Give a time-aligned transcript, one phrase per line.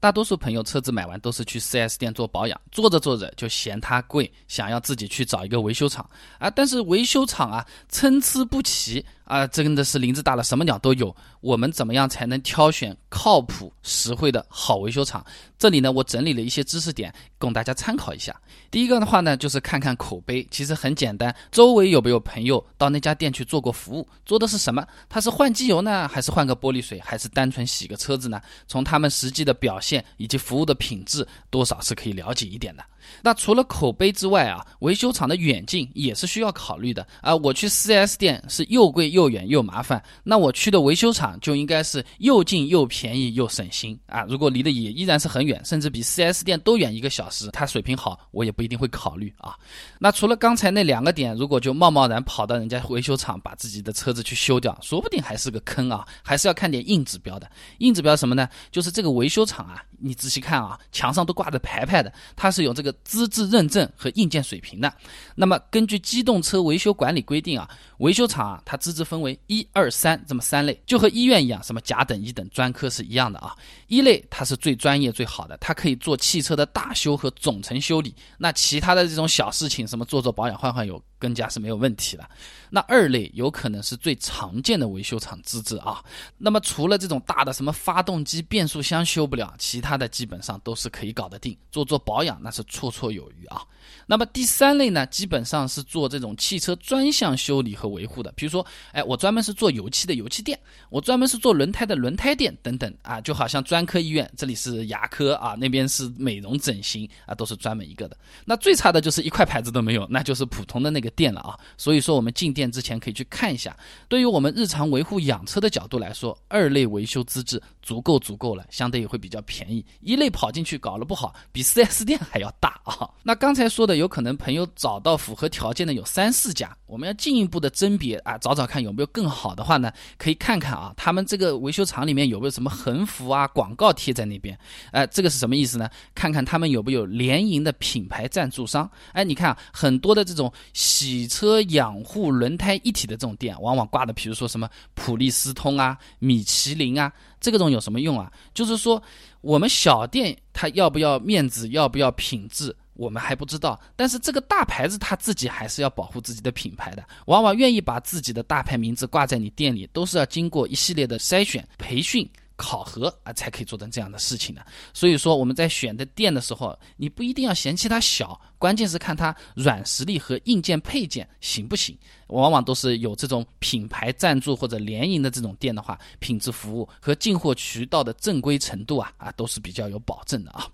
[0.00, 6.48] 大多数朋友车子买完都是去 4S 店做保养，做着做着就嫌它贵，想要自己去找一个维修厂啊。
[6.48, 11.14] 但是维修厂啊参差不齐啊，真的是林子大了什么鸟都有。
[11.40, 15.24] 我们怎么样才能挑选靠谱、实惠的好维修厂？
[15.58, 18.34] 这里呢，我整理了一些知识点供大家参考一下。
[18.70, 24.86] 第一个的话呢，就是看看口碑，其实很简单，周围有没有朋友到那家店去做过服务，做的是什么？
[25.08, 28.40] 他是换机油呢，还是换个玻璃水，还是单纯洗个车子呢？
[28.66, 32.84] 从他们实际的表现线以及服务的品质，多少是可以了解一点的。
[33.22, 37.34] 那除了口碑之外啊，维修厂的远近也是需要考虑的啊。
[37.36, 44.24] 我去 4S 店是又贵又远又麻烦，那我去的维修厂就应该是又近又便宜又省心啊。
[44.28, 49.54] 如果离得也依然是很远，甚至比 4S 店都远一个小时，它水平好，我也不一定会考虑啊。
[49.98, 56.06] 那除了刚才那两个点，如果就贸贸然跑到人家维修厂把自己的车子去修掉，说不定还是个坑啊。
[56.22, 57.50] 还是要看点硬指标的。
[57.78, 58.48] 硬指标什么呢？
[58.70, 62.94] 就是这个维修厂啊，你仔细看啊，墙上都挂着牌牌的，它是有这个。
[63.04, 64.92] 资质认证和硬件水平的，
[65.34, 67.68] 那么根据机动车维修管理规定啊，
[67.98, 73.56] 维修厂啊，它资质分为一二三这么三类，就和医院一样，什么甲等、乙等专科是一样的啊。
[73.86, 81.02] 一类它是最专业最好的，它可以做汽车的大修和总成修理，那其他的这种小事情，什么做做保养、换换油。
[81.20, 82.30] 更加是没有问题了。
[82.70, 86.00] 那二类有可能是最常见的维修厂资质啊。
[86.36, 93.62] 那么除了这种大的什么发动机、变速箱修不了，其他的基本上都是可以搞得定，做做保养那是绰绰有余啊。
[94.06, 108.16] 那么第三类呢，基本上是做这种汽车专项修理和维护的，比如说，哎，我专门是做油漆的油漆店，我专门是做轮胎的轮胎店等等啊，就好像专科医院，这里是牙科啊，那边是美容整形啊，都是专门一个的。
[108.46, 111.58] 那最差的就是一块牌子都没有，那就是普通的那个店了啊。
[111.76, 113.76] 所以说，我们进店之前可以去看一下。
[114.08, 119.84] 对于我们日常维护养车的角度来说，二类维修资质足够足够了，相对也会比较便宜。
[120.00, 123.06] 一类跑进去搞了不好，比 4S 店还要大啊。
[123.22, 123.98] 那刚才说的。
[123.98, 129.92] 有可能朋友找到符合条件的有三四家，我们要进一步的甄别啊，找找看有没有更好的话呢？
[130.16, 134.56] 可以看看啊，他们这个维修厂里面有没有什么横幅啊、广告贴在那边？
[134.92, 135.90] 哎，这个是什么意思呢？
[136.14, 138.88] 看看他们有没有联营的品牌赞助商？
[139.12, 148.30] 哎，你看很多的这种洗车养护轮胎一体的这种店，往往挂的，比如说什么普利司通啊、米其林啊，这个种有什么用啊？
[148.54, 149.02] 就是说
[149.40, 152.74] 我们小店它要不要面子，要不要品质？
[152.94, 162.28] 我们还不知道，但是这个大牌子他自己还是要保护自己的品牌的，往往愿意把自己的大牌名字挂在你店里，都是要经过一系列的筛选、培训。
[162.58, 164.66] 考核啊，才可以做成这样的事情的。
[164.92, 171.96] 所以说，我们在选的店的时候，你不一定要嫌弃它小，关键是看它软实力和硬件配件行不行。
[172.26, 180.66] 往往都是有这种品牌赞助或者联营的这种店的话，品质服务和进货渠道的正规程度啊啊，都是比较有保证的啊。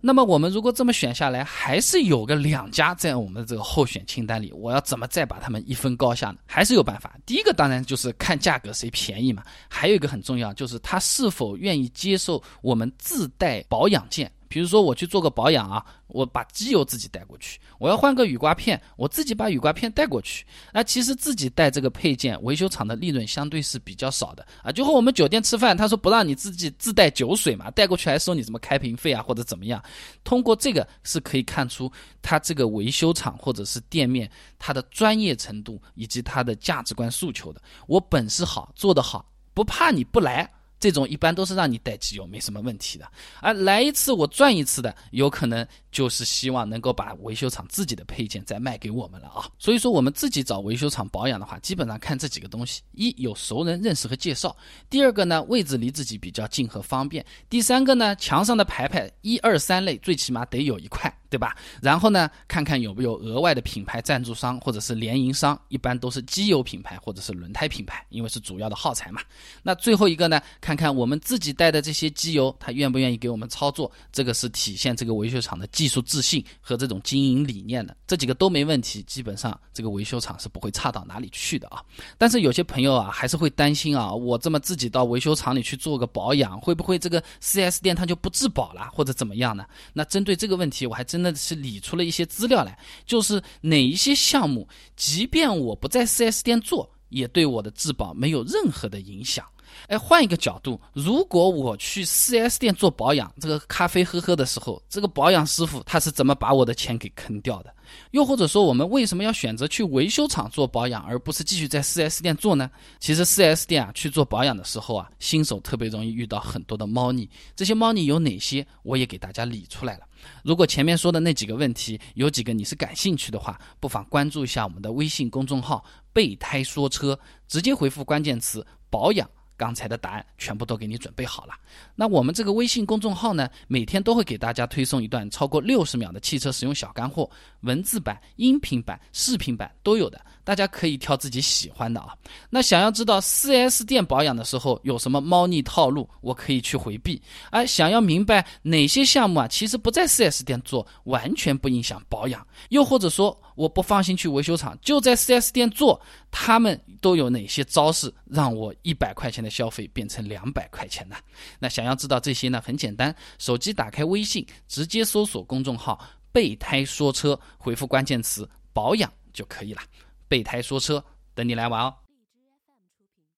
[0.00, 6.36] 那么我们如果这么选下来，还是有个两家在我们的这个候选清单里，我要怎么再把他们一分高下呢？
[6.46, 7.18] 还是有办法。
[7.26, 9.42] 第一个当然就是看价格谁便宜嘛。
[9.68, 14.30] 还有一个很重要，就是它是否愿意接受我们自带保养件。
[14.48, 20.44] 比如说我去做个保养啊，我把机油自己带过去，我要换个雨刮片，我自己把雨刮片带过去。
[20.72, 24.72] 那其实自己带这个配件，维修厂的利润相对是比较少的啊。
[24.72, 29.80] 就和我们酒店吃饭，他说不让你自己自带酒水嘛，带过去还收你什么开瓶费啊或者怎么样。
[30.24, 31.88] 通过这个是可以看出
[32.20, 37.62] 他这个维修厂或者是店面它的专业程度以及它的价值观诉求的。
[37.86, 39.24] 我本事好，做得好，
[39.54, 40.50] 不怕你不来。
[40.80, 43.06] 这种一般都是让你带机油，没什么问题的。
[43.40, 49.48] 而来一次我赚一次的，有可能就是希望能够把维修厂自己的配件再卖给我们了啊。
[49.58, 54.50] 所以说我们自己找维修厂保养的话，基本上看这几个东西：一有熟人认识和介绍；
[54.88, 61.12] 第二个呢，位置离自己比较近和方便；第三个呢，墙上的牌牌一二三类最起码得有一块。
[61.30, 61.56] 对吧？
[61.80, 69.22] 然后呢，看看有没有额外的品牌赞助商或者是联营商，一般都是机油品牌或者是轮胎品牌，因为是主要的耗材嘛。
[69.62, 73.88] 那最后一个呢，看看我们自己带的这些机油，他愿不愿意给我们操作？
[74.10, 77.96] 这个是体现这个维修厂的技术自信和这种经营理念的。
[78.06, 81.80] 这几个都没问题，基本上这个维修厂是不会差到哪里去的啊。
[82.18, 89.64] 但是有些朋友啊，还是会担心啊，我这么自己到维修厂里去做个保养，会不会这个 4S 店它就不质保了，或者怎么样呢？
[89.92, 91.20] 那针对这个问题，我还真。
[91.20, 94.66] 的是理出了一些资料来，就是哪一些项目，
[94.96, 99.44] 即便我不在 4S 店做，也对我的质保没有任何的影响。
[99.88, 107.74] 哎，换一个角度，如果我去 4S 店做保养，这个咖啡喝喝的时候，这个保养师傅他是怎么把我的钱给坑掉的？
[108.12, 112.70] 又或者说，我们为什么要选择去维修厂做保养，而不是继续在 4S 店做呢？
[113.00, 117.28] 其实 4S 店啊去做保养的时候啊，新手特别容易遇到很多的猫腻。
[117.56, 118.64] 这些猫腻有哪些？
[118.84, 120.04] 我也给大家理出来了。
[120.44, 127.18] 如果前面说的那几个问题有几个你是感兴趣的话，不妨关注一下我们的微信公众号“备胎说车”，
[127.48, 129.28] 直接回复关键词“保养”。
[129.60, 131.52] 刚才的答案全部都给你准备好了。
[131.94, 137.30] 那我们这个微信公众号呢，每天都会给大家推送一段超过六十秒的汽车使用小干货，
[137.60, 140.18] 文字版、音频版、视频版都有的，
[140.50, 142.12] 大家可以挑自己喜欢的啊。
[142.48, 147.22] 那想要知道 4S 店保养的时候有什么猫腻套路，我可以去回避。
[147.52, 156.00] 而想要明白哪些项目啊，其实不在 4S 店做，完全不影响保养，又或者说我不放心去维修厂，就在 4S 店做，
[156.32, 159.48] 他们都有哪些招式，让我一百块钱的。
[159.48, 161.16] 消费变成两百块钱呢？
[161.58, 162.62] 那想要知道这些呢？
[162.64, 166.02] 很简单，手机打开微信，直接搜索公众号
[166.32, 169.82] “备胎说车”，回复关键词“保养”就可以了。
[170.30, 171.04] 备胎说车，
[171.34, 171.94] 等你来玩哦。